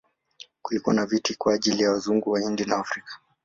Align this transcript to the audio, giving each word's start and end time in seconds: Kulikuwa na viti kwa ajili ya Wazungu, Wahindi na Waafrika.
Kulikuwa 0.61 0.95
na 0.95 1.05
viti 1.05 1.35
kwa 1.37 1.53
ajili 1.53 1.83
ya 1.83 1.91
Wazungu, 1.91 2.31
Wahindi 2.31 2.65
na 2.65 2.75
Waafrika. 2.75 3.19